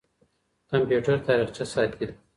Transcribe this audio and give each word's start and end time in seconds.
کمپيوټر 0.69 1.15
تاريخچه 1.27 1.65
ساتي. 1.73 2.05